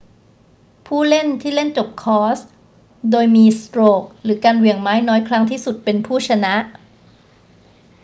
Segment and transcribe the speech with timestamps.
[0.85, 2.39] ผู้เล่นที่เล่นจบคอร์ส
[3.11, 6.55] โดยมีสโตรกหรือการเหวี่ยงไม้น้อยครั้งที่สุดเป็นผู้ชนะ